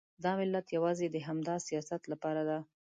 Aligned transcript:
دا 0.23 0.31
ملت 0.39 0.65
یوازې 0.77 1.05
د 1.11 1.17
همدا 1.27 1.55
سیاست 1.67 2.01
لپاره 2.11 2.41
دی. 2.49 2.59